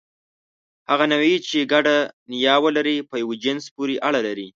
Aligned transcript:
هغه 0.91 1.05
نوعې، 1.13 1.35
چې 1.47 1.69
ګډه 1.73 1.97
نیا 2.31 2.55
ولري، 2.65 2.97
په 3.09 3.15
یوه 3.21 3.35
جنس 3.43 3.65
پورې 3.75 3.95
اړه 4.07 4.19
لري. 4.27 4.47